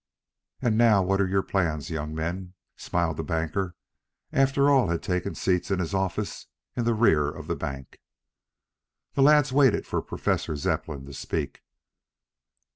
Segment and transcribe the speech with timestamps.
[0.63, 3.75] "And now what are your plans, young men?" smiled the hanker,
[4.33, 7.99] after all had taken seats in his office in the rear of the bank.
[9.13, 11.61] The lads waited for Professor Zepplin to speak.